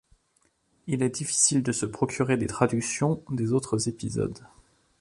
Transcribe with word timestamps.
Il 0.87 1.03
est 1.03 1.13
difficile 1.17 1.61
de 1.61 1.71
se 1.71 1.85
procurer 1.85 2.35
des 2.35 2.47
traductions 2.47 3.23
des 3.29 3.53
autres 3.53 3.87
épisodes. 3.87 4.43